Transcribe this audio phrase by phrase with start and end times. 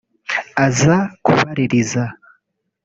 [0.65, 2.03] aza kubaririza